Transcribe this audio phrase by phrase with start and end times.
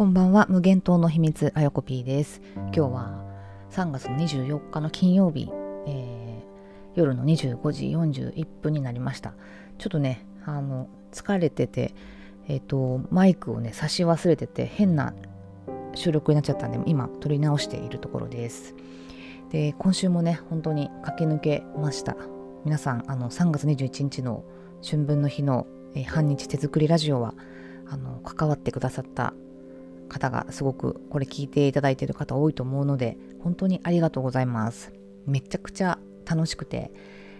[0.00, 0.46] こんばんは。
[0.48, 2.40] 無限島の秘密あやこ P です。
[2.54, 3.22] 今日は
[3.70, 5.50] 3月24日の金曜日、
[5.86, 9.34] えー、夜の25時41分になりました。
[9.76, 11.94] ちょっとねあの疲れてて
[12.48, 15.12] えっ、ー、とマイクをね差し忘れてて変な
[15.94, 18.74] 収録になっちゃったんで今撮り直しているところです。
[19.50, 22.16] で今週もね本当に駆け抜けました。
[22.64, 24.44] 皆さんあの3月21日の
[24.82, 27.34] 春分の日の、えー、半日手作りラジオは
[27.86, 29.34] あの関わってくださった
[30.10, 34.92] 方がすごくこれ聞いていただいている方多いと思うので本当にありがとうございます。
[35.26, 36.90] めちゃくちゃ楽しくて、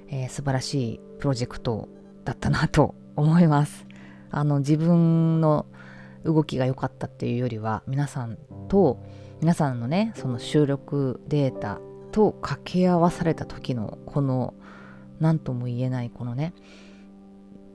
[0.08, 1.88] えー、素晴らしいプロジェクト
[2.24, 3.86] だったなと思います。
[4.30, 5.66] あの自分の
[6.24, 8.38] 動きが良かったっていうよりは皆さん
[8.68, 9.02] と
[9.40, 11.80] 皆さんのねその収録データ
[12.12, 14.54] と掛け合わされた時のこの
[15.18, 16.54] 何とも言えないこのね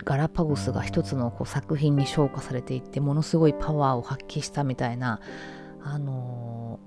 [0.06, 5.20] ガラパゴスが一つのこう作品に昇華されていってものすごいパワーを発揮したみたいな
[5.84, 6.80] あの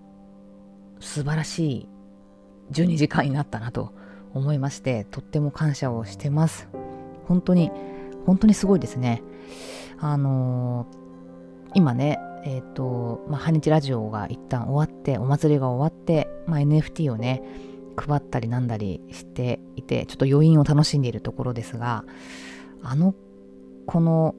[1.00, 1.88] ー、素晴らしい
[2.72, 3.92] 12時間になったなと
[4.34, 6.68] 思いましてとっても感謝をしてます。
[7.26, 7.70] 本当に
[8.24, 9.22] 本当にすごいですね。
[9.98, 17.42] あのー、今ねえっ、ー、と、まあ、半日ラジオが一旦終わって、お祭りが終わって、まあ、NFT をね、
[17.96, 22.04] 配ったりなんだりしていて、ちょっと余韻を楽しんでいるところですが、
[22.82, 23.14] あの、
[23.86, 24.34] この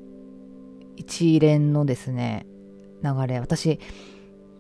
[0.96, 2.46] 一連のですね、
[3.04, 3.80] 流れ、私、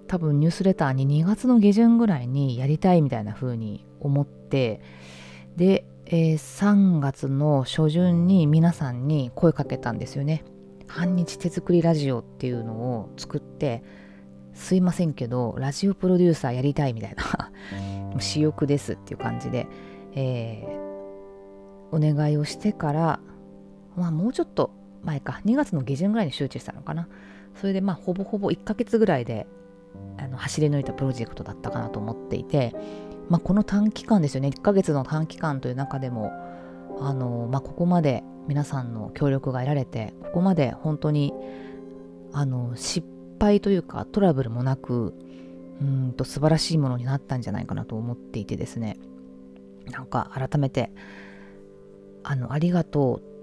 [0.08, 4.82] 多分ニュースレターに2月の下旬ぐらいにやりたいみたいな風に思って、
[5.56, 10.44] で、えー、3月の初旬に皆さんに声かけたんですよね。
[10.90, 13.84] 半日手作りラジオっていうのを作って
[14.56, 17.52] すいませんけどラジオプロデューサーやりたいみたいな
[18.12, 19.68] 私欲ですっていう感じで、
[20.16, 23.20] えー、お願いをしてから
[23.96, 24.72] まあもうちょっと
[25.04, 25.42] 前か。
[25.46, 27.08] 2月の下旬ぐらいに集中したのかな。
[27.56, 29.48] それでまあほぼほぼ1ヶ月ぐらいで
[30.18, 32.74] あの走り抜いたプロジェクトだったかなと思っていて、
[33.30, 34.50] まあ、この短期間ですよね。
[34.50, 36.32] 1ヶ月の短期間という中でも
[37.00, 41.34] あの、まあ、ここまで皆さんの協力が得られてここまで本当に
[42.34, 43.08] あの失
[43.40, 45.14] 敗というかトラブルもなく
[45.82, 48.98] うんと素晴らしいものになったんじゃないかなと思っていてですね。
[49.92, 50.92] なんか改めて
[52.24, 53.39] あのありがとう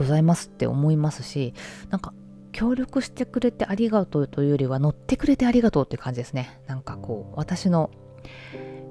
[0.00, 1.52] ございますって思いますし
[1.90, 2.14] なんか
[2.52, 6.60] 協力してくれてありがとうというよりは乗ってくれてありがとうっていう感じですね。
[6.66, 7.90] なんかこう私の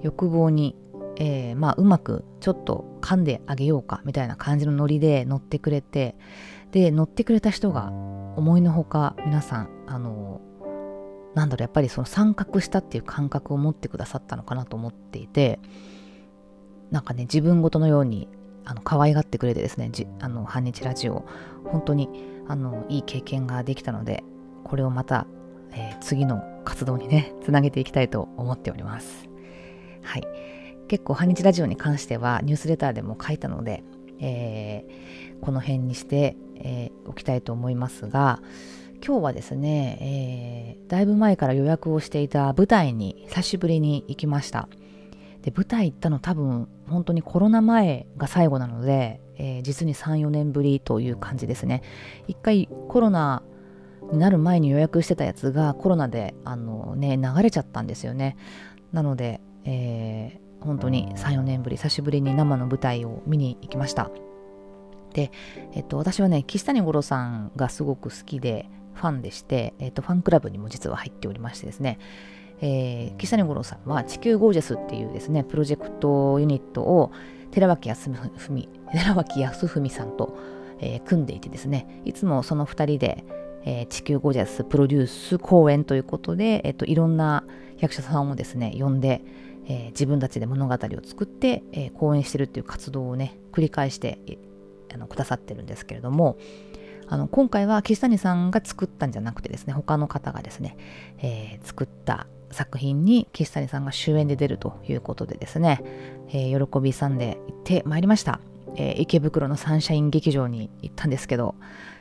[0.01, 0.75] 欲望に
[1.21, 6.15] えー、まあうまくちょっと噛んであげようかみたいな感じのノリで乗ってくれて
[6.71, 10.39] で乗ってくれた人が思いのほか皆さんあの
[11.35, 15.59] なんだろうやっぱりその参画したっていう感覚を持ってくださったのかなと思っていて
[16.89, 18.29] なんかね自分ごとのように
[18.69, 21.25] あの可愛がってくれてですねじあの半日ラジオ
[21.65, 22.07] 本当に
[22.47, 24.23] あのいい経験ができたので
[24.63, 25.25] これをまた、
[25.71, 29.27] えー、次の活動にねつなげていきたいと思っております。
[30.03, 30.27] はい。
[30.87, 33.83] 結構半日ラジオに関してはニュースレターでも書いたので、
[34.19, 38.39] えー、この辺にして、えー、おきたいと思いますが
[39.05, 44.69] 今日はですね、えー、だいぶ前から予約をしていた舞台に久しぶりに行きました。
[45.41, 51.81] で舞台行ったの多分本当にコロナ前が最後なので、えー、実に34年ぶりという感じですね。
[52.27, 53.43] 一回コロナ
[54.11, 58.37] になる前に予約してたやつがコロナであのね流れちゃったんですよね。
[58.91, 64.09] なので、えー、本当に34年ぶり久しぶりに生の舞台を見に行きました。
[65.13, 65.31] で、
[65.73, 71.99] えっと、私はね岸谷五郎さんがすごく好きでファンでして、えっと、ファンクラブにも実は入っておりましてですね、
[72.61, 77.11] えー、岸谷五郎さんは地球ゴージャスっていうですねプロジェクトユニットを
[77.51, 80.37] 寺脇康文 寺脇康文さんと、
[80.79, 83.23] えー、組んでいてですねいつもその2人で、
[83.65, 87.43] えー、地球ゴージャスプロデュース公演ということで、えっと、いろんな
[87.79, 89.21] 役者さんをですね呼んで
[89.71, 94.19] え、自分たちで物語を作って、えー、講演してるっていう活動をね繰り返して
[94.91, 96.37] あのくださってるんですけれども
[97.07, 100.75] あの今回は岸谷さんが作ったんじゃなくてですね他の方がですね、
[101.19, 105.81] えー、作った作品に岸谷さんが主演で出るということでですね、
[106.29, 108.39] えー、喜びさんで行ってまいりました、
[108.75, 111.55] えー、池袋のサンシャイン劇場に行ったんですけど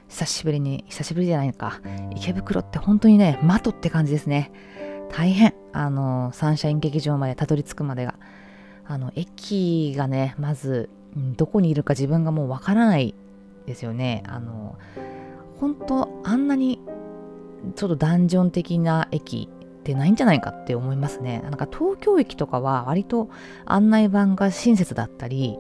[0.09, 1.81] 久しぶりに久しぶりじゃないか。
[2.17, 4.51] 池袋って本当にね的って感じですね。
[5.11, 5.55] 大変。
[5.73, 8.15] あのサンシャイン劇場までたどり着くまでが。
[8.87, 10.89] あの駅がねまず
[11.37, 13.15] どこにいるか自分がもうわからない
[13.67, 14.23] ですよね。
[14.27, 14.77] あの
[15.61, 16.81] 本当あんなに
[17.77, 19.51] ちょっとダンジョン的な駅
[19.93, 23.31] ってないんじゃないかって思いますねなんか東京駅とかは割と
[23.65, 25.59] 案内板が親切だったり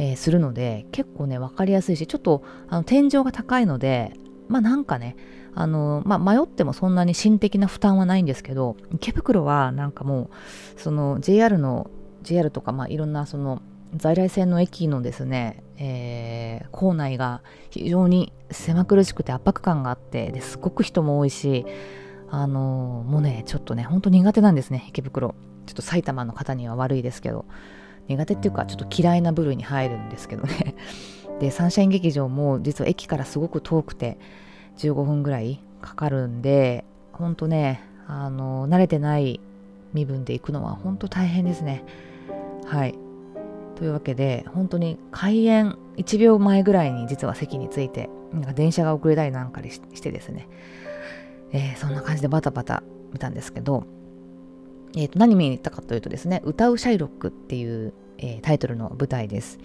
[0.00, 4.12] えー、するので結構ね分かりやすいしちょっとあの天井が高いので
[4.46, 5.16] まあなんかね
[5.56, 10.30] あの、まあ、迷ってもそんなに心的な負担はないんですけど池袋はなんかも
[10.76, 11.90] うその JR の
[12.22, 13.60] JR とか、まあ、いろんなその
[13.96, 21.66] 在来線の駅のですね、えー、構内が非常に狭苦しくて圧迫感があってですごく人も多いし
[22.30, 25.34] あのー、もうねちょっとねほんと苦手なんですね池袋。
[25.66, 27.44] ちょっと埼玉の方には悪いですけど。
[28.08, 30.74] 苦手っていうかちょっと嫌いな部類に入るんですけどね。
[31.40, 34.18] でサンシャイン劇場も実は駅からすごく遠くて
[34.78, 39.40] 15分ぐらいかかるんでほんとねあのー、慣れてない
[39.92, 41.84] 身分で行くのは本当大変ですね。
[42.64, 42.94] はい。
[43.76, 50.48] というわけで本当に開園1秒前ぐらいに実は席についてなんか電車が遅れたりなんかしてですね、
[51.52, 53.84] えー、そんな感じでバタバタ見たんですけど、
[54.94, 59.58] えー、と何見に行ったかというとですね「歌うシャイロック」っていう、えー、タイトルの舞台です。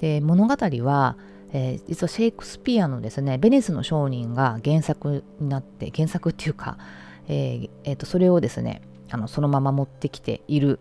[0.00, 1.16] で物語は、
[1.52, 6.78] えー、実はシェイクスピアのですね「ベニスの商人」が原作になって原作っていうか、
[7.26, 10.78] えー、とそれをですねあのそのまま持ってきている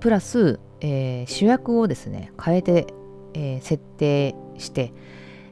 [0.00, 2.86] プラスえ、主役をですね変えて、
[3.32, 4.92] え、設定して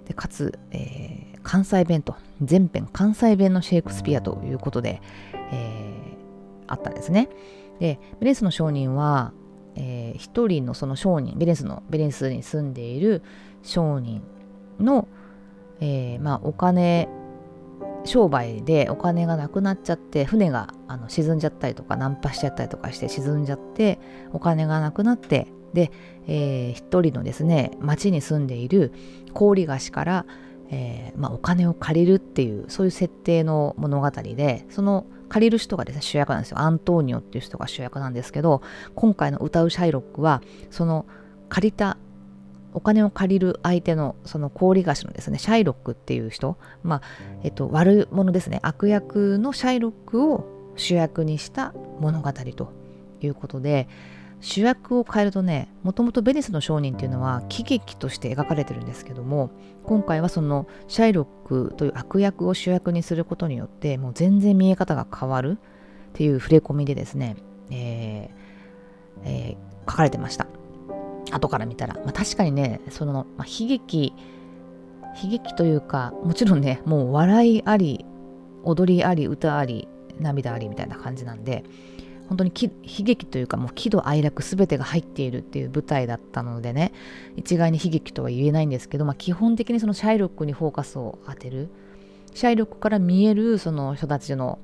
[0.06, 2.14] でかつ、え、関西弁と
[2.46, 5.00] 全編関西弁のシェイクスピアということで、
[5.52, 6.16] え
[6.66, 7.28] あったんですね。
[7.78, 9.32] でベレンスの商人は、
[9.74, 13.22] えー、一人のその商人ベレスのベレンスに住んでいる
[13.62, 14.22] 商人
[14.78, 15.08] の、
[15.80, 17.08] えまあ、お金
[18.04, 23.98] 商売でお金がなくなっちゃって船があの沈んじゃったりとかナンパしちゃったりとかして沈んじゃって
[24.32, 25.90] お金がなくなってで、
[26.26, 28.92] えー、一人のですね町に住んでいる
[29.32, 30.26] 氷菓子から、
[30.72, 36.58] えー、まあ、お金を借りるっていうそういう設定の物語でその借りる人がですね主役なんですよ。
[36.58, 38.62] アントーニオっていう人が主役なんですけど
[38.94, 41.06] 今回の歌うシャイロックはその
[41.50, 41.98] 借りた
[42.74, 47.02] お金を借りる相手のその氷菓子のですねシャイロックっていう人まあ
[47.42, 48.58] えっと悪者ですね。
[48.62, 50.46] 悪役のシャイロックを
[50.76, 52.72] 主役にした物語と
[53.20, 53.88] いうことで
[54.42, 59.50] 主役を変えるとねもともとベニスの商人っていうのは喜劇として描かれてるんですけども
[59.84, 67.36] 今回はそのシャイロックという悪役を主役にすることによってもう全然見え方が変わるっていう触れ込みでですね、
[67.70, 70.46] えーえー、書かれてました。
[71.30, 74.12] 後から見たら、まあ、確かにねその、まあ、悲劇
[75.22, 78.04] 悲劇というかもちろんねもう笑いあり
[78.64, 81.64] 踊りあり歌あり涙ありみたいな感じなんで
[82.28, 82.70] 本当に悲
[83.04, 86.92] 劇というかもう喜怒哀楽全てが入っているっていう舞台だったのでね
[87.36, 91.69] 一概に悲劇とは言えないんですけど、まあ、基本的にそのシャイロックにフォーカスを当てる。
[92.34, 94.58] シャイロックから見えるその人たちの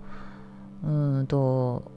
[0.83, 0.89] う
[1.23, 1.91] んと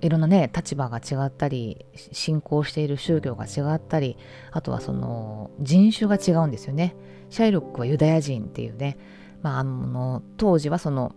[0.00, 4.16] いろんなね立場が違ったり信仰している宗教が違ったり
[4.50, 6.94] あとはその人種が違うんですよね。
[7.28, 8.98] シャイロックはユダヤ人っていうね、
[9.42, 11.12] まあ、あの当時はその、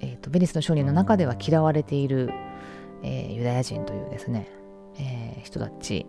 [0.00, 2.30] えーと、ベニスの商人の中では嫌われている、
[3.02, 4.48] えー、ユダヤ人というですね、
[4.98, 6.06] えー、人たち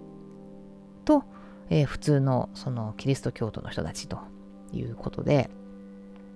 [1.05, 1.23] と、
[1.69, 4.19] えー、普通のそのキリスト教徒の人たちと
[4.73, 5.49] いうことで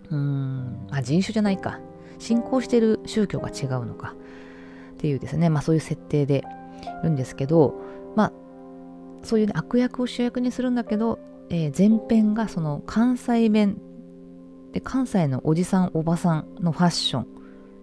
[0.09, 1.79] うーん、あ、人種じゃないか
[2.19, 4.15] 信仰してる宗教が違うのか
[4.93, 6.43] っていうですね、まあ、そういう設定で
[7.01, 7.75] いるんですけど、
[8.15, 8.31] まあ、
[9.23, 11.19] そういう、ね、悪役を主役にするんだけど、
[11.49, 13.77] えー、前編がその関西弁
[14.71, 17.27] で関西のおじさんおばさんのファッション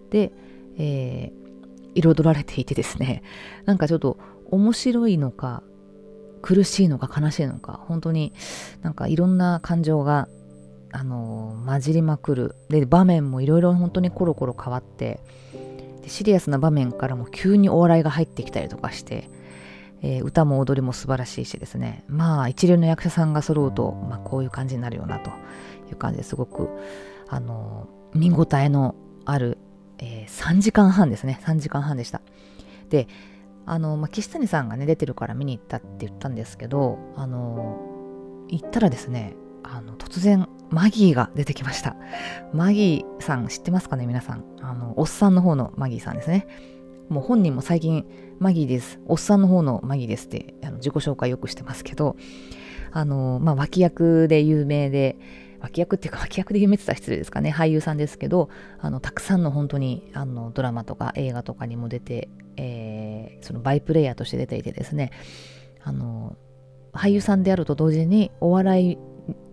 [0.09, 0.31] で、
[0.77, 1.42] えー、
[1.95, 3.23] 彩られていてですね
[3.65, 4.17] なんかちょっと
[4.49, 5.63] 面白いのか
[6.41, 8.33] 苦しいのか悲しいのか本当に
[8.81, 10.27] なんかいろんな感情が
[10.95, 12.55] あの、混じりまくる。
[12.69, 15.19] で場面もいろいろ本当にコロコロ変わって
[16.03, 19.29] でシリアスな場面からも急にお笑いが入ってきたりとかして、
[20.03, 22.03] えー、歌も踊りも素晴らしいしですね。
[22.07, 25.31] まあ一流の役者さんが揃うと、まあ、こういう感じになるよなと
[25.89, 26.69] いう感じですごく
[27.27, 28.93] あの見応えの
[29.25, 29.57] ある、
[29.99, 32.21] えー、3時間半ですね3時間半でした
[32.89, 33.07] で
[33.65, 37.79] あの、まあ、岸谷さんがね出てるから見に行ったって言ったんですけどあの
[38.49, 41.95] 行ったらですねあの突然マギーが出てきました。
[42.51, 44.43] マギーさん知ってますかね皆さん。
[44.61, 46.47] あの、おっさんの方のマギーさんですね。
[47.09, 48.05] もう本人も最近、
[48.39, 48.99] マギーです。
[49.05, 52.17] おっさんの方のマギーですってあの自己紹介よくしてますけど、
[52.91, 55.17] あの、まあ、脇役で有名で、
[55.63, 65.11] 脇役っていうか脇役で有名ってたら失礼ですかね俳優さんですけどあのたくさんの本当にあのドラマとか映画とかにも出て、えー、そのバイプレイヤーとして出ていてですね
[65.81, 66.35] あの
[66.91, 68.97] 俳優さんであると同時にお笑い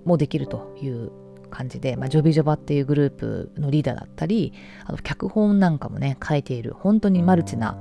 [0.04, 1.12] もできるという
[1.48, 4.52] 感じで、まあ、ジョビジョバっていうグループのリーダーだったり
[4.84, 7.78] あと脚本なんかもね書いている本当にマルチな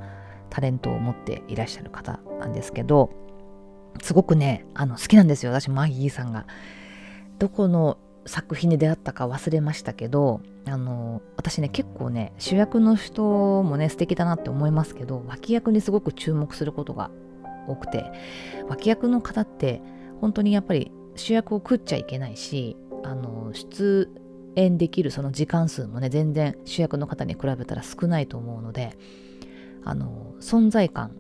[0.52, 3.12] タレントを持っていらっしゃる方なんですけど
[4.02, 6.46] すごくねあの好きなんですよ私マギーさんが。
[7.40, 7.98] どこの
[8.30, 17.10] 作品で出会ったか忘れましたけどあの私ね結構ね主役の人もね素敵だなって思いますけど脇役にすごく注目することが
[17.68, 18.06] 多くて
[18.68, 19.82] 脇役の方って
[20.22, 24.12] 本当にやっぱり主役を食っちゃいけないしあの出
[24.56, 28.96] 演できるその時間数もね全然主役の方に比べたら少ないと思うので
[29.84, 31.16] あの存在感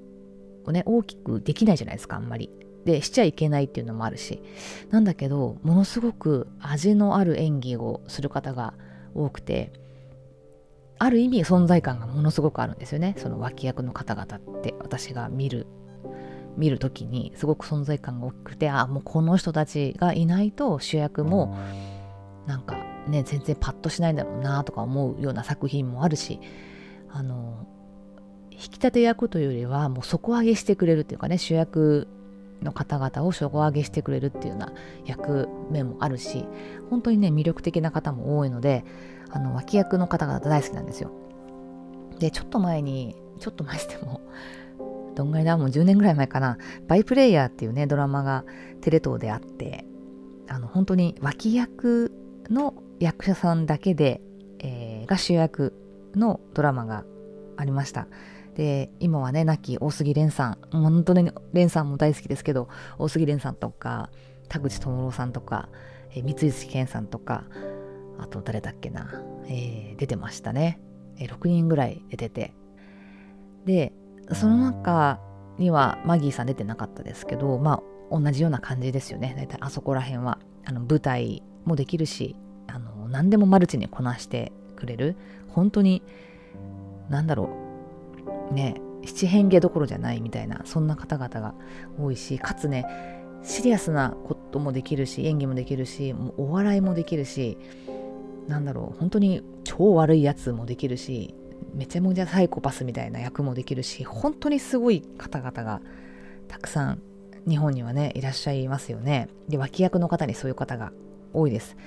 [0.66, 2.51] をね大きくできないじゃないですかあんまり。
[2.89, 4.41] でしちゃいけないっていうのもあるし
[4.89, 8.74] なんだけどものすごく味のある演技をする方が
[9.13, 9.72] 多くて
[10.98, 13.15] ある意味存在感がものすごくあるんですよね。
[13.17, 15.65] その脇役の方々って私が見る
[16.58, 21.58] 見る時にすごく存在感が大きくてあもうこの人たちがいないと主役も
[22.48, 22.75] なんか
[23.08, 26.41] ね全然パッとしないんだろうなとか思うような作品もあるし
[27.10, 27.65] あの
[28.51, 32.10] 引き立て役というよりはもう底上げしてくれるっていうかね主役
[32.62, 34.74] の方々を底上げしてくれるっていうような
[35.06, 36.46] 役目もあるし
[36.89, 38.84] 本当にね魅力的な方も多いので
[39.30, 41.12] あの脇役の方々大好きなんですよ。
[42.20, 44.22] でちょっと前にちょっと前しても
[45.16, 46.58] どんぐらいだもう10年ぐらい前かな。
[46.88, 48.44] バイプレイヤーっていうねドラマが
[48.82, 49.86] テレ東であって
[50.48, 52.12] あの本当に脇役
[52.50, 54.22] の役者さんだけで、
[54.60, 55.74] えー、が主役
[56.16, 57.06] のドラマが
[57.58, 58.08] ありました。
[58.60, 60.58] で今はね亡き大杉蓮さん。
[60.74, 64.10] 本当に蓮さんも大好きですけど大杉蓮さんとか
[64.50, 65.70] 田口智郎さんとか、
[66.12, 67.46] えー、三石健さんとか
[68.20, 70.82] あと誰だっけな、えー、出てましたね、
[71.20, 72.54] えー、6人ぐらい出てて。
[73.63, 73.94] で
[74.34, 75.22] その中
[75.58, 79.36] にはマギーさん出てなかったですけどまあ同じような感じですよね。
[79.38, 80.38] 大体あそこら辺は。
[80.66, 82.36] あの舞台もできるし
[82.68, 85.16] あの何でもマルチにこなしてくれる。
[85.48, 86.04] 本当に
[87.10, 87.69] 何だろう。
[88.51, 88.75] ね
[89.06, 91.53] 七変化どころじゃないみたいなそんな方々が
[91.98, 92.86] 多いしかつね
[93.44, 97.58] シリアスなこともできるし演技もできるしもうお笑いもできるし
[98.48, 101.34] なんだろう本当に超悪いやつもできるし
[101.74, 105.82] めちゃめちゃサイコパスみたいな役もできるし本当にすごい方々が
[106.48, 107.01] たくさん
[107.48, 109.29] 日本にはねいらっしゃいますよね。
[109.48, 110.91] で脇役の方にそういう方が
[111.34, 111.77] 多いです。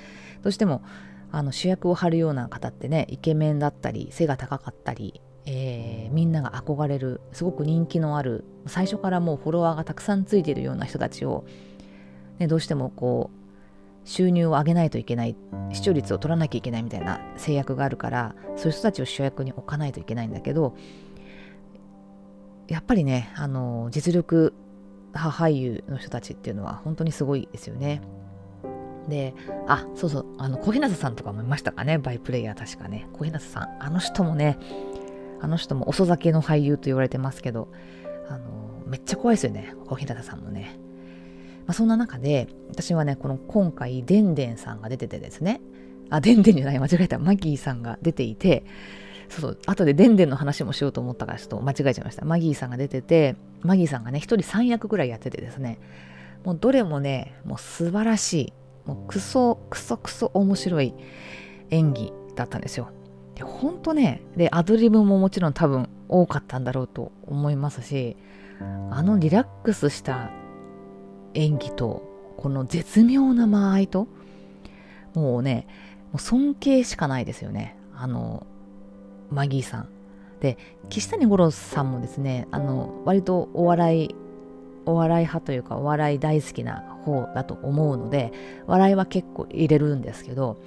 [0.43, 0.83] どうしても
[1.31, 11.45] あの主役を張るような方ってねイケメンだったり背が高かったりえー、みんなが憧れるすごく人気のある最初からもうフォロワーがたくさんついているような人たちを、
[12.39, 15.37] ね、どうしてもこう収入を上げないといけない
[15.73, 20.77] 視聴率を取らなきゃいけないみたいな制約があるからそういう人たちを主役に置かないといけないんだけど
[22.69, 24.55] やっぱりねあの実力
[25.15, 28.01] 派俳優の人たちっていうのは本当にすごいですよね。
[29.09, 29.35] で、
[29.67, 33.09] あ、そうそう、あの、小日向さんとかもいましたかね、バイプレイヤー確かね。
[33.13, 34.59] 小日向さん、あの人もね、
[35.43, 37.69] あの人も遅酒の俳優と言われてますけど、
[38.29, 38.45] あの
[38.87, 40.79] めっちゃ怖いですよね、小日向さんもね。
[41.67, 45.61] まあ、そんな中で、私はね、この今回、でんでんさんが出ててですね、
[46.11, 48.65] あ、でんでんじゃない、間違えた、マギーさんが出ていて、
[49.29, 52.25] そうそう、後ででんでんの話もしようと思ったから、ちょっと間違えちゃいました。
[52.25, 55.81] マギーさんが出てて、マギーさんがね、一人3役ぐらいやっててですね、
[56.45, 58.53] もうどれもね、もう素晴らしい、
[58.85, 60.95] もうクソ、クソクソ面白い
[61.71, 62.91] 演技だったんですよ。
[63.35, 68.17] で本当ねでアドリブももちろん多分多かったんだろうと思いますし
[68.91, 70.31] あのリラックスした
[71.35, 72.03] 演技と
[72.37, 74.07] この絶妙な間合いと
[75.15, 75.67] もうね
[76.13, 77.77] もう尊敬しかないですよね。
[77.95, 78.47] あの
[79.31, 79.89] マギーさん。
[80.41, 80.59] で
[80.91, 84.15] 岸谷五郎さんもですねあの割とお笑い
[84.85, 88.33] お笑い派というかお笑い大好きな方だと思うので
[88.67, 90.61] 笑いは結構入れるんですけど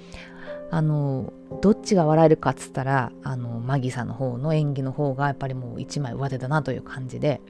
[0.70, 7.40] あのどっちが笑えるかっつったらあのマギさんの方の演技の方がやっぱりもう一枚上手だなという感じで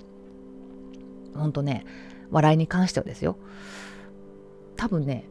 [1.35, 1.85] ほんとね
[2.31, 3.37] 笑いに関してはですよ。
[4.76, 5.25] 多分ね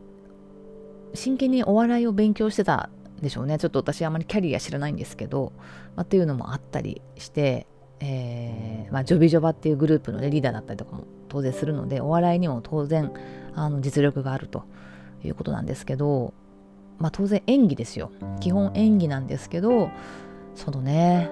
[1.14, 2.90] 真剣にお笑いを勉強してた
[3.22, 3.58] でしょうね。
[3.58, 5.54] ちょっと私あまりキャリア知らないんですけど、
[5.96, 7.68] まあ、っていうのもあったりして、
[8.00, 13.12] えーまあ、ジョビジョバっていうグループの、ねリーダーだったりとかも当然するのでお笑いにも当然
[13.56, 14.64] あの実力があると
[15.24, 16.34] いうことなんですけど
[17.00, 19.90] まあ当然演技ですよ基本演技なんですけど
[20.56, 21.30] そのね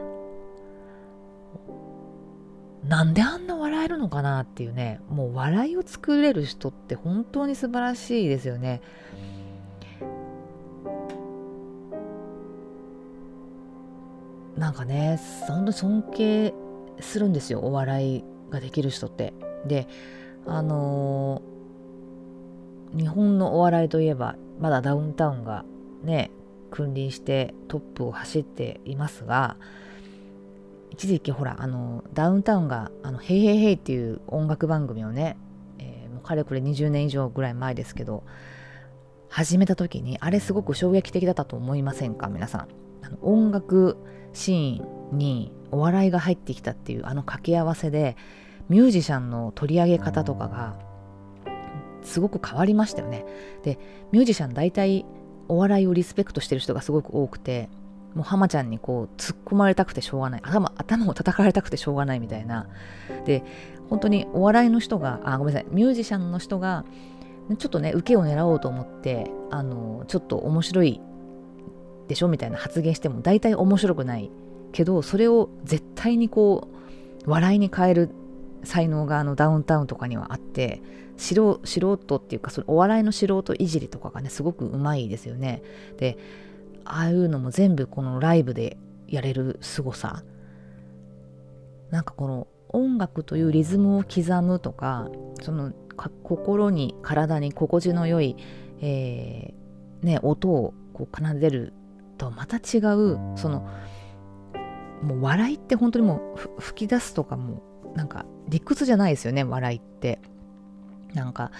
[2.88, 8.82] なんであんな笑えるのかなっていうねもう笑いを作れる人って本当に素晴らしいですよね。
[14.58, 16.54] なんかね本当に尊敬
[17.00, 19.34] するんですよお笑いができる人って。
[19.66, 19.88] で
[20.46, 21.53] あのー、
[22.96, 25.66] 日本のお笑いといえばまだダウンタウンが
[26.04, 26.32] ね
[26.72, 29.58] 君臨してトップを走っていますが
[30.92, 35.38] 一時期ほらあのダウンタウンが「あのヘイヘイヘイ」っていう音楽番組をね、
[35.80, 38.24] えもうかれこれ20年以上ぐらい前ですけど
[39.28, 42.68] 始めた時にあれすごく衝撃的だったと思いませんか皆さん。
[43.02, 43.98] あの音楽
[44.34, 48.16] シーンにお笑いが入ってきたっていうあの掛け合わせで
[48.70, 50.78] ミュージシャンの取り上げ方とかが
[52.04, 53.26] すごく変わりましたよね。
[53.64, 53.80] で
[54.12, 55.06] ミュージシャン大体
[55.48, 57.70] お笑いをリスペクトしてる人がすごく多くて
[58.16, 60.42] もう浜ちゃんにこう突っ込まれたくてしょうがない。
[60.44, 62.68] 頭頭を叩かれたくてしょうがないみたいな。
[63.26, 63.44] で
[63.90, 65.70] 本当にお笑いの人があごめんなさい。
[65.72, 66.86] ミュージシャンの人が
[67.58, 71.02] ちょっとね受けを狙おうと思ってあのちょっと面白い
[72.08, 74.32] でしょみたいな発言しても大体面白くない
[74.72, 76.68] けどそれを絶対にこ
[77.26, 78.10] う笑いに変える
[78.64, 80.82] 才能があのダウンタウンとかにはあって
[81.18, 85.62] 素人っていうかそのお笑いの素人いじりとかがねすごくうまいですよね。
[85.98, 86.18] で
[86.86, 88.78] ああいうのも全部このライブで
[89.08, 90.24] やれる凄さ。
[91.92, 95.08] なんかこの音楽というリズムを刻むとか
[95.44, 95.72] その
[96.24, 98.36] 心に体に心地の良い、
[98.82, 101.74] えー、ね、音をこう奏でる
[102.18, 103.68] とまた違うその
[105.04, 107.62] もう笑いって本当にもう吹き出すとかも
[107.96, 110.20] なんか理屈じゃないですよね笑いって。
[111.14, 111.52] なんか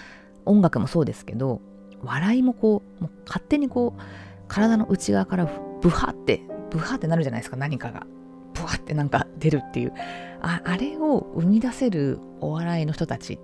[0.44, 1.60] 音楽もそうですけど
[2.02, 4.00] 笑いもこうもう勝手にこう
[4.48, 5.48] 体の内側から
[5.80, 8.06] ブハってブハってなるじゃないですか何かが。
[8.54, 9.92] ブワってなんか出るっていう。
[10.40, 13.38] ああれを生み出せるお笑いの人たちっ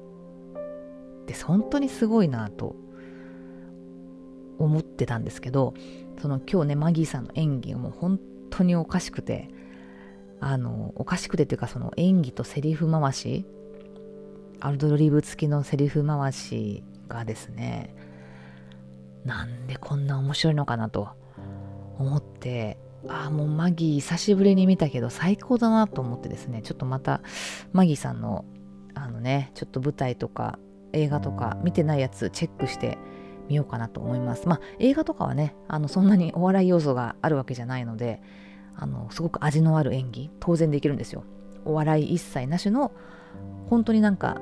[1.26, 2.76] て本当にすごいなと
[4.58, 5.74] 思ってたんですけど
[6.20, 8.20] その今日ねマギーさんの演技がもう本
[8.50, 9.48] 当におかしくて
[10.40, 13.44] あのおかしくてっていうかその演技とセリフ回し
[14.60, 17.94] アルドリブ付きのセリフ回しがですね
[19.24, 21.08] なんでこんな面白いのかなと
[21.98, 22.78] 思って
[23.08, 27.20] ああもうマギー久しぶりに見たけど最高だなと思ってですねちょっとまた
[27.72, 28.44] マギーさんの
[28.94, 30.58] あのねちょっと舞台とか
[30.92, 32.98] 映画とか見てないやつチェックして
[33.48, 34.48] みようかなと思います。
[34.48, 38.22] まあ映画とかはねあのそんなにお笑い要素があるわけじゃないので
[38.80, 41.24] あのすごく味のある演技当然できるんですよ。
[41.66, 42.92] お笑い一切なしの
[43.68, 44.40] 本当になんか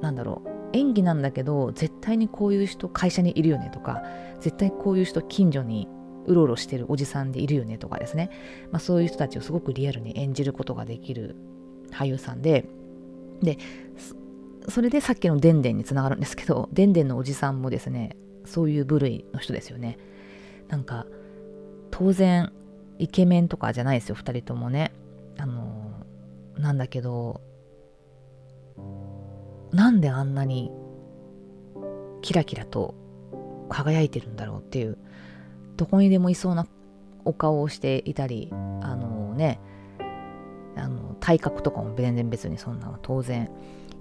[0.00, 4.02] なんだろう演技なんだけど絶対にこういう人会社にいるよねとか
[4.40, 5.86] 絶対こういう人近所に
[6.26, 8.30] うろうろしてるおじさんでいるよねとかですね、
[8.70, 11.36] まあ、そういう人たちをすごくリアルに演じることができる
[11.90, 12.64] 俳優さんで
[13.42, 13.58] で
[14.68, 19.98] それでさっきのでんでんにつながるんですけどでんでんのおじさんもですねそういう部類の人ですよね。
[20.68, 21.06] なんか
[21.90, 22.52] 当然
[22.98, 24.92] イケメンとかじゃないですよ2人ともね。
[25.38, 25.92] あの
[26.56, 27.40] なんだけど
[29.72, 30.70] なんであんなに
[32.20, 32.94] キラキラと
[33.68, 34.98] 輝いてるんだろうっていう
[35.76, 36.66] どこにでもいそうな
[37.24, 39.60] お顔をしていたりあのね
[40.76, 43.50] あの体格とかも全然別にそんなの当然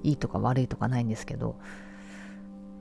[0.03, 1.57] いいとか悪いとかないんですけど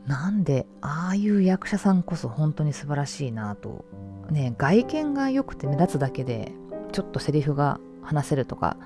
[0.07, 3.85] なんでああいう役者さんこそ本当に素晴らしいなと。
[4.31, 6.53] ね外見が良くて目立つだけで
[6.93, 8.77] ちょっとセリフが話せるとか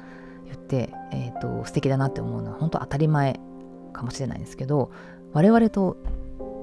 [0.46, 3.40] 言って、えーと、素敵だなって思うのは本当当たり前
[3.92, 4.90] かもしれないんですけど
[5.32, 5.96] 我々と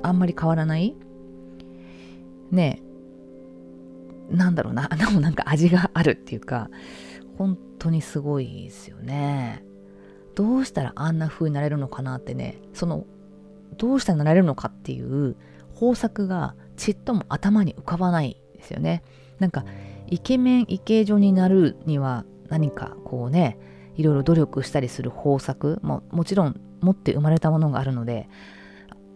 [0.03, 0.95] あんまり変わらない
[2.51, 2.81] ね
[4.29, 6.69] なんだろうなでもなんか味があるっていうか
[7.37, 9.63] 本当にすごいですよね。
[10.35, 13.05] どうしたらあんな風になれるのかなってねその
[13.81, 15.35] どうしたらなれるのかっていう
[15.73, 19.01] 方策がちっとも頭に浮かばないですよね。
[19.39, 19.65] なんか
[20.05, 23.57] イケメンイケ女になるには何かこうね
[23.95, 28.29] いろいろ努力したりする方策ももちろん持って生まれたものがあるので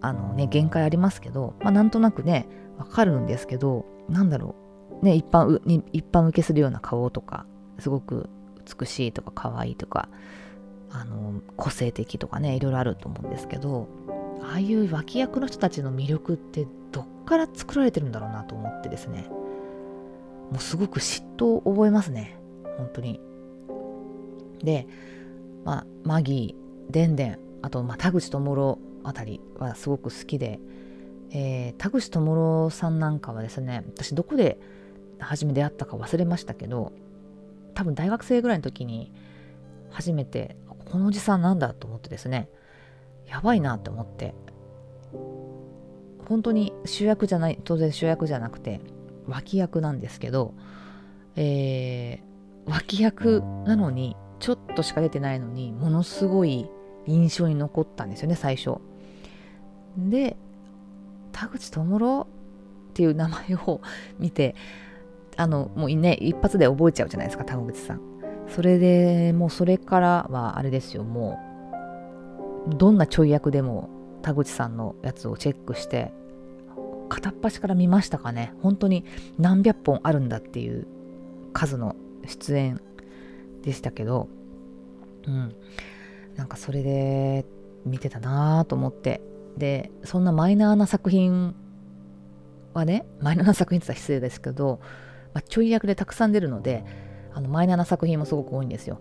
[0.01, 2.47] あのね限界ありますけど、まあ、なんとなくね
[2.79, 4.55] わかるんですけどなんだろ
[4.99, 5.05] う。
[5.05, 7.45] ね一般に一般受けするような顔とか
[7.77, 8.31] すごく
[8.79, 10.09] 美しいとか可愛いとか
[10.89, 13.87] あの個性的とかねいろいろあると思うんですけど
[14.41, 19.27] ああいう脇役の人たちの魅力ってどっから作られてるんだろうなと思ってですね。
[20.51, 22.37] もうすごく嫉妬を覚えますね。
[22.77, 23.19] 本当に。
[24.63, 24.87] で、
[25.63, 30.59] まあ、マギーでんでんあと、まあ、田口智郎あたりはすごく好きで、
[31.31, 34.59] えー、田口智郎さんなんかはですね私どこで
[35.19, 36.93] 初め出会ったか忘れましたけど
[37.73, 39.11] 多分大学生ぐらいの時に
[39.89, 42.49] 初めてこのおじさんなんだと思ってですね
[43.27, 44.33] やばいなって思って。
[46.27, 48.81] 本当に主役じゃない当然主役じゃなくて
[49.27, 50.53] 脇役なんですけど、
[51.35, 56.69] えー、脇役なのにちょっとしか出てないのにものすごい
[57.05, 58.77] 印象に残ったんですよね最初。
[59.97, 60.35] で
[61.31, 62.27] 田口智郎
[62.89, 63.81] っていう名前を
[64.19, 64.55] 見て
[65.37, 68.01] あのもうね一発で覚えちゃうじゃないですか田口さん。
[68.47, 71.44] それでもうそれからはあれですよもう
[72.67, 73.89] どんなちょい役でも
[74.21, 76.11] 田口さんのやつをチェックして
[77.09, 78.53] 片っ端から見ましたかね。
[78.61, 79.05] 本当に
[79.37, 80.87] 何百本あるんだっていう
[81.53, 82.81] 数の出演
[83.61, 84.27] でしたけど
[85.27, 85.55] うん。
[86.35, 87.45] なんかそれで
[87.85, 89.21] 見てたなぁと思って。
[89.57, 91.55] でそんなマイナーな作品
[92.73, 94.81] はねマイナーな作品って言ったら失礼ですけど、
[95.33, 96.83] まあ、ちょい役でたくさん出るので
[97.33, 98.99] あのマイナーな作品もすごく多いんですよ。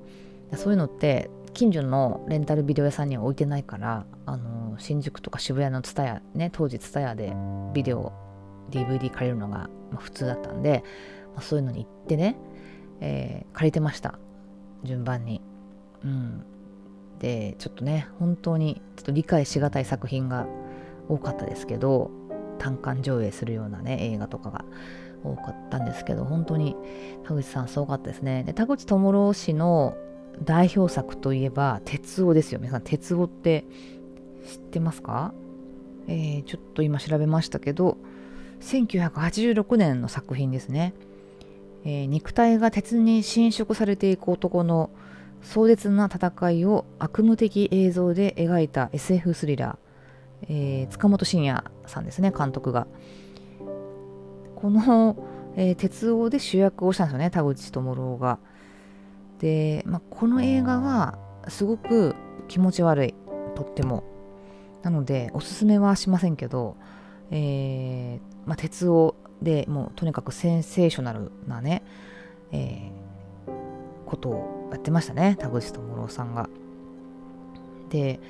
[0.57, 7.35] そういうのって近所のレンタルビデオ屋さんには置いてないからあの新宿とか渋谷の蔦屋ね当時蔦屋で
[7.73, 8.12] ビデオ
[8.71, 10.83] DVD 借りるのが、普通だったんで、
[11.35, 12.37] まあ、そういうのに行ってね、
[13.01, 14.19] えー、借りてました。
[14.83, 15.40] 順番に。
[16.05, 16.45] うん。
[17.19, 20.47] でちょっとね本当にちょっと理解しがたい作品が
[21.09, 22.11] 多かったですけど
[22.59, 24.64] 単館上映するようなね映画とかが
[25.23, 26.77] 多かったんですけど本当に
[27.25, 28.43] 田口さんすごかったですね。
[28.43, 29.97] で田口智郎氏の
[30.42, 32.59] 代表作といえば「鉄夫」ですよ。
[32.61, 33.64] 皆さん鉄夫って
[34.47, 35.33] 知ってますか？
[36.07, 37.97] えー、ちょっと今調べましたけど
[38.61, 40.92] 1986年の作品ですね、
[41.85, 44.90] えー、肉体が鉄に侵食されていく男の
[45.40, 52.87] 壮絶な戦いを悪夢的映像で描いた SF スリラー、えー、塚本慎也さんですね監督が。
[54.57, 55.16] この、
[55.57, 58.38] えー、鉄夫で主役をしたんですよね田口智郎が。
[59.44, 62.14] で、まあ、この映画はすごく
[62.48, 63.14] 気持ち悪い。
[63.54, 64.02] とっても。
[64.83, 66.78] なのでおすすめはしませんけど、
[67.30, 71.83] えーまあ、鉄夫でもうとにかくセンセーショナルなね、
[72.52, 76.48] えー、ことをやってましたね田口智郎さんが。
[77.90, 78.20] で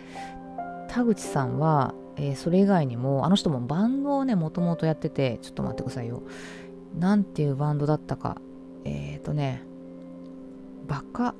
[0.88, 6.24] 田口さんは、えー、それ以外にもあの人もバンドをねもともとやっててちょっと待ってくださいよ。
[6.98, 8.40] なんていうバンドだったか。
[8.84, 9.62] えっ、ー、とね
[10.86, 11.34] バカ。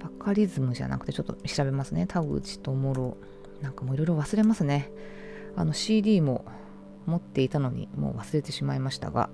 [0.00, 2.06] バカリズムじゃなくてちょっと調べますね。
[2.06, 3.16] 田口智郎。
[3.62, 4.90] なんかもういろいろ忘れますね。
[5.56, 6.44] あの CD も
[7.06, 9.30] 持っていたのにもう忘れてしまいましたが。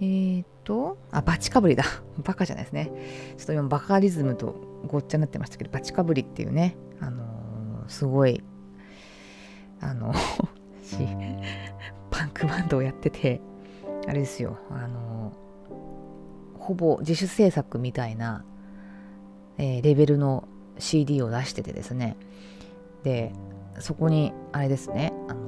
[0.00, 1.84] えーとあバチかぶりだ。
[2.24, 2.90] バカじゃないですね。
[3.36, 4.54] ちょっと今バカリズムと
[4.86, 6.76] ごっちゃになってましたけどバチかぶりっていうね。
[7.00, 8.42] あのー、すごい
[9.80, 10.12] あの
[12.10, 13.40] パンクバンドをやってて
[14.06, 14.58] あれですよ。
[14.70, 15.32] あの
[16.62, 18.44] ほぼ自主制作みたいな、
[19.58, 20.46] えー、レベルの
[20.78, 22.16] CD を出しててですね。
[23.02, 23.32] で
[23.80, 25.40] そこにあれですねあの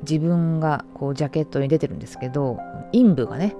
[0.00, 2.58] 自分がこうジャケットに出てるんですけど
[2.92, 3.54] 陰部がね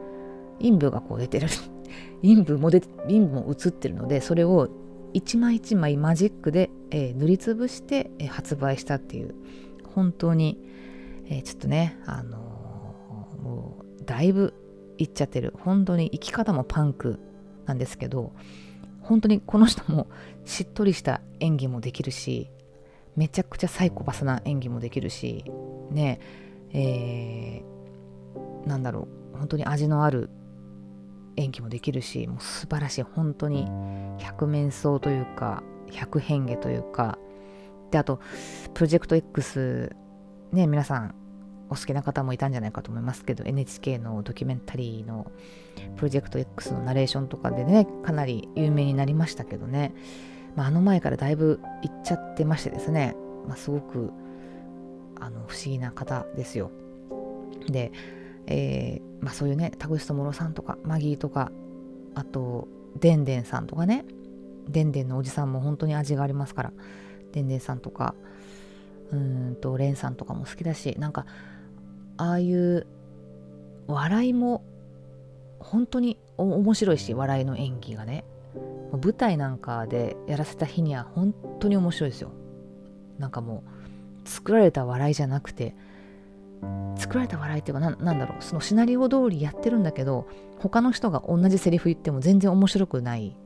[0.59, 1.49] 陰部がこう出てる。
[2.23, 4.69] 陰部も出陰部も映ってるのでそれを
[5.13, 9.35] 一枚一枚マジックで、えー、塗りつぶして、えー、発売したっていう
[9.95, 10.59] 本当に、
[11.27, 12.39] えー、ちょっとねあの
[13.43, 14.55] もうだいぶ
[14.99, 15.55] 言っちゃってる。
[15.61, 17.19] 本当に生き方もパンク
[17.67, 18.33] なんですけど
[19.01, 20.07] 本当にこの人も
[20.45, 22.51] しっとりした演技もできるし
[23.17, 25.45] めちゃくちゃサイコパスな演技もできるし
[25.91, 26.21] ね
[26.73, 29.37] えー、なんだろう。
[29.39, 30.31] 本当に味のある
[31.37, 33.03] 演技もできるしもう素晴らしい。
[33.03, 33.69] 本当に
[34.19, 37.19] 百面相というか百変化というか。
[37.91, 38.21] であと
[38.75, 39.95] プロジェクト X
[40.53, 41.15] ね皆さん
[41.69, 45.31] お好きな方もいたんじゃないかと思いますけど NHK のドキュメンタリーの
[45.97, 49.95] プロジェクト X のナレーションとかでねかなり有名になりましたけどね、
[50.55, 53.17] まあ、あの前からだいぶ行っちゃってましてですね、
[53.49, 54.11] まあ、すごく
[55.19, 56.71] あの不思議な方ですよ。
[57.69, 57.91] で、
[58.47, 61.51] えー、まあ、そういうね田口智さんとかマギーとか
[62.15, 62.69] あと
[63.01, 64.05] でんでんさんとかね。
[64.69, 66.73] でんでんのおじさんも本当に味がありますから。
[67.33, 68.15] でんでんさんとか
[69.13, 71.27] うんとレンさんとかも好きだしなんか
[72.17, 72.87] ああいう
[73.87, 74.63] 笑いも
[75.59, 78.25] 本当に面白いし笑いの演技がね。
[78.93, 82.31] 舞台なんかでやらせた日には本当に面白いですよ。
[83.19, 83.63] なんかも
[84.25, 85.75] う作られた笑いじゃなくて
[86.97, 88.43] 作られた笑いっていうかななんだろう。
[88.43, 90.27] そのシナリオ通りやってるんだけど
[90.59, 93.37] 他の人が同じセリフ言っても全然面白くない。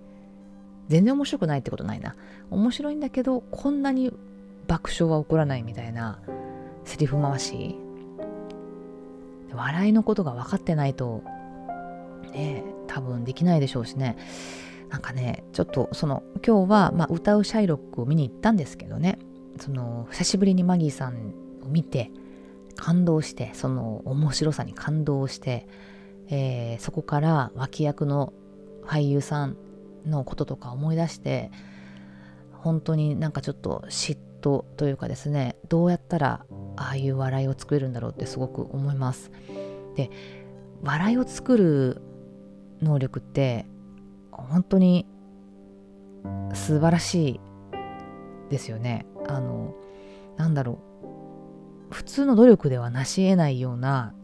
[0.88, 2.14] 全然面白くないってことないな。
[2.50, 4.12] 面白いんだけどこんなに
[4.66, 6.18] 爆笑は起こらないみたいな
[6.84, 7.76] セリフ回し。
[9.54, 11.22] 笑いのことが分かってないと
[12.32, 14.16] ね多分できないでしょうしね。
[14.88, 19.18] なんかねちょっとその今日は、まあ、歌うシャイロックを見に行ったんですけどね。
[19.60, 22.10] その久しぶりにマギーさんを見て
[22.76, 25.68] 感動してその面白さに感動して、
[26.28, 28.32] えー、そこから脇役の
[28.84, 29.56] 俳優さん
[30.06, 31.50] のこととか思い出して
[32.52, 36.44] 本当になんかちょっと嫉妬というかですねどうやったら
[36.76, 39.30] ああいう笑いを作れるんだろうってすごく思います。
[39.96, 40.10] で
[40.82, 42.02] 笑いを作る
[42.80, 43.66] 能力って
[44.30, 45.06] 本当に
[46.54, 47.40] 素晴らしい
[48.50, 49.06] ですよね。
[49.28, 49.74] あの
[50.36, 50.80] なんだろ
[51.90, 54.14] う普通の努力では成し得ないような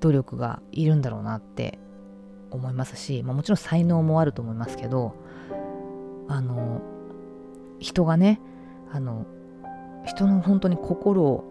[0.00, 1.78] 努力がいるんだろうなって
[2.50, 5.14] 思いますし、まあ、もちろん才能もあると思いますけど
[6.28, 6.80] あの
[7.78, 8.40] 人がね
[8.92, 9.26] あの
[10.04, 11.44] 人の本当に心を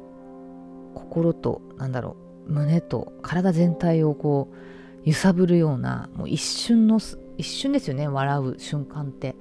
[0.96, 2.16] 心となんだろ
[2.48, 7.00] う胸と体全体をこう揺さぶるようなもう一瞬の
[7.38, 9.36] 一瞬ですよね笑う瞬間って。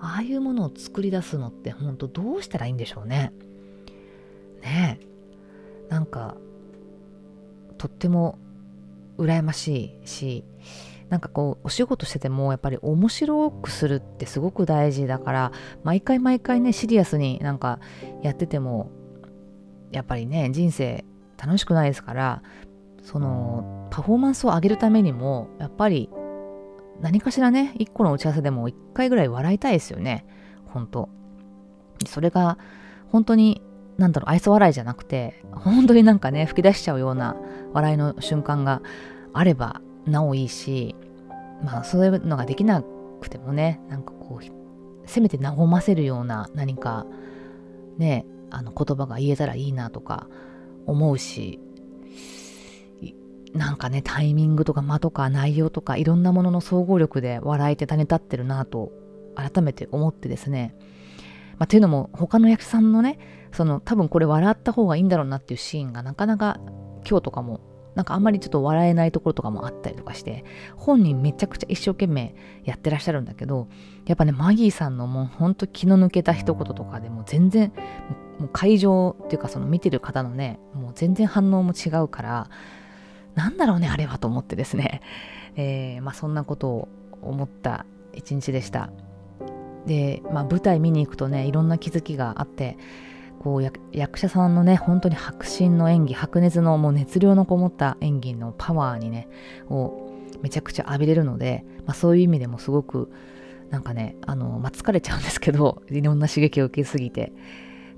[0.00, 3.32] ああいうものを作り出すのって本当どうしたらいいんでしょうね。
[4.62, 5.88] ねえ。
[5.88, 6.36] なんか
[7.78, 8.38] とっても
[9.16, 10.44] 羨ましいし
[11.08, 17.80] なんかこうお仕事しててもやっぱり面白くするってすごく大事だから毎回毎回ねシリアスになんか
[18.22, 18.90] やってても
[19.90, 21.04] やっぱりね人生
[21.42, 22.42] 楽しくないですから
[23.02, 26.10] そのパフォーマンスを上げるためにもやっぱり
[27.00, 30.26] 何かしらね一個の打ち合わせでも一回ぐらい笑いたいですよね。
[30.66, 31.08] 本当。
[32.06, 32.58] それが
[33.10, 33.62] 本当に
[33.96, 37.36] なんだろう愛想笑いじゃなくて本当になんかね吹き出しちゃうような
[37.72, 38.82] 笑いの瞬間が
[39.32, 40.94] あればなおいいし
[41.62, 42.82] まあそういうのができな
[43.20, 47.06] くてもねなんかこうせめて和ませるような何か
[47.96, 50.28] ねあの言葉が言えたらいいなとか
[50.86, 51.60] 思うし
[53.54, 58.92] なんかねタイミングとか間とか内容とかいろんなものの総合力で笑えて種立ってるなと
[59.34, 60.74] 改めて思ってですね。
[61.58, 63.18] まあ、というのも他の役者さんのね
[63.52, 66.60] その多分これ笑った方がいいんだろうなっていうシーンがなかなか
[67.08, 67.60] 今日とかも
[67.98, 70.44] なんかあんまりちょっと笑えないところとかもあったりとかして
[70.76, 72.32] 本人めちゃくちゃ一生懸命
[72.62, 73.66] やってらっしゃるんだけど
[74.06, 77.72] やっぱねマギーさんのもうほんと気の抜けた一言とかでも全然
[78.38, 82.50] もう会場っていうかその見てる方のねもう全然反応も違うから
[83.34, 85.00] なんだろうねあれはと思ってですね、
[85.56, 86.88] えー、まあそんなことを
[87.20, 87.84] 思った
[88.14, 88.90] 一日でした。
[89.86, 92.76] で、まあ、舞台見に行くとねいろんな気づきがあって
[93.40, 99.28] こう役者さんのね本当に迫真の演技白熱のもう熱量のこもった演技のパワーにね
[99.68, 100.10] を
[100.42, 103.10] めちゃくちゃ浴びれるので、まあ、そういう意味でもすごく
[103.70, 107.32] なんかねあの、まあ、疲れちゃうんですけど いろんな刺激を受けすぎて。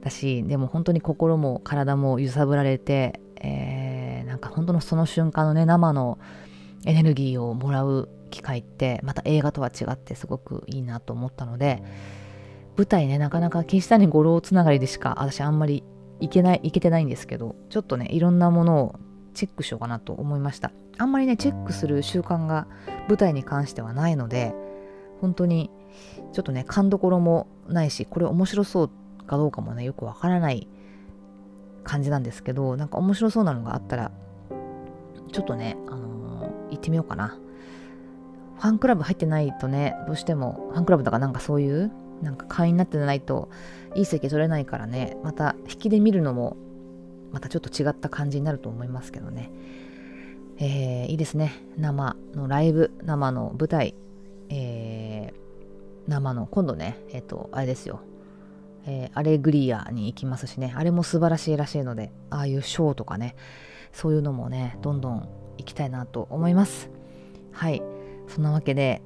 [0.03, 6.19] だしでも本当に心も体も揺さぶられて、えー、なんか本当のその瞬間のね生の
[6.87, 11.83] エネルギーをもらう機会ってまた映画とは違ってすごくいいなと思ったので
[12.81, 15.85] 舞台ねなかなか岸谷五郎つながりでしか私あんまり
[16.19, 19.01] 行けない行けてないんですけどちょっとねいろんなものを
[19.35, 20.73] チェックしようかなと思いました。
[20.97, 22.67] あんまりねチェックする習慣が
[23.09, 24.55] 舞台に関してはないので
[25.21, 25.71] 本当に
[26.33, 28.91] ちょっとね勘どころもないしこれ面白そう
[29.27, 30.67] かどうかもねよくわからない
[31.85, 34.11] 感じなんですけどなんか面白そうなのがあったら
[35.33, 37.39] ちょっとね、あのー、行ってみようかな。
[38.59, 41.91] ファンクラブ入ってないとね、どうしても、ファンクラブとかなんかそういう、
[42.23, 43.49] なんか会員になってないと、
[43.95, 46.57] いい席取れないからね、また引きで見るのも、
[47.33, 49.51] またちょっと違った感じになると思いますけどね。
[50.59, 51.53] えー、いいですね。
[51.79, 53.95] 生のライブ、生の舞台、
[54.51, 58.01] えー、生の、今度ね、えっ、ー、と、あれですよ。
[58.87, 63.37] えー、アレグリアに行きますしね、あれも素晴らしいらしいので、ああいうショーとかね、
[63.93, 65.29] そういうのもね、どんどん
[65.59, 66.91] 行きたいなと思います。
[67.53, 67.83] はい。
[68.29, 69.03] そんなわけで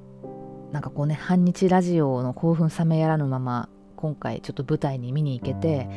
[0.75, 5.87] なんかこうね半日ラジオの興奮冷めやらぬまま今回ちょっと舞台に見に行けて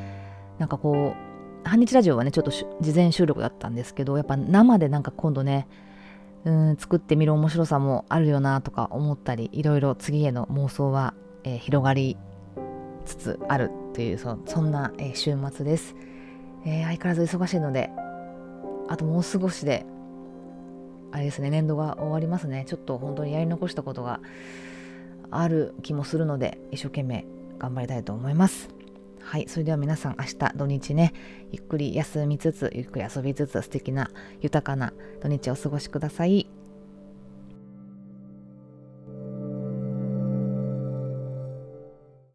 [0.58, 5.66] なんかこう半日ラジオはねちょっと事前収録だったんですけどやっぱ生でなんか今度ね
[6.44, 11.12] うん作ってみる面白さもあるよなとか思ったりいろいろ次への妄想は、
[11.42, 12.16] えー、広がり
[13.04, 15.96] つつあるというそそんな、えー、週末です、
[16.64, 17.90] えー、相変わらず忙しいので
[18.86, 19.84] あともう少しで
[21.10, 22.64] あれですね年度が終わりますね。
[22.68, 24.20] ちょっと本当にやり残したことが
[25.30, 27.26] ある気もするので一生懸命
[27.58, 28.68] 頑張りたいと思います。
[29.20, 31.12] はいそれでは皆さん明日土日ね
[31.52, 34.10] ゆっくり休みつつゆっくり遊びつつ素敵な
[34.40, 36.57] 豊かな土日をお過ごしください。